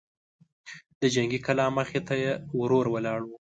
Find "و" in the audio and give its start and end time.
3.25-3.29